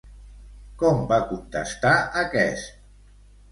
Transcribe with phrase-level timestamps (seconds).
[0.83, 1.93] Com va contestar
[2.25, 2.75] aquest?